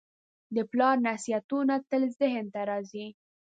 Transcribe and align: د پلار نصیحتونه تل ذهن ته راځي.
د 0.55 0.57
پلار 0.71 0.95
نصیحتونه 1.07 1.73
تل 1.89 2.01
ذهن 2.19 2.45
ته 2.53 2.61
راځي. 2.69 3.07